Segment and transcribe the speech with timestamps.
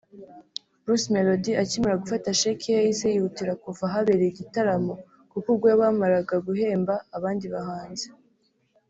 [0.83, 4.93] Bruce Melodie akimara gufata sheki ye yahise yihutira kuva ahabereye igitaramo
[5.31, 8.07] kuko ubwo bamaraga guhemba abandi bahanzi